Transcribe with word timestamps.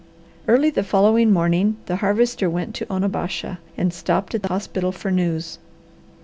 Early 0.47 0.71
the 0.71 0.81
following 0.81 1.31
morning 1.31 1.77
the 1.85 1.97
Harvester 1.97 2.49
went 2.49 2.73
to 2.73 2.91
Onabasha 2.91 3.59
and 3.77 3.93
stopped 3.93 4.33
at 4.33 4.41
the 4.41 4.47
hospital 4.49 4.91
for 4.91 5.11
news. 5.11 5.59